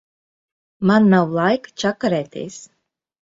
[0.91, 2.57] Man nav laika čakarēties.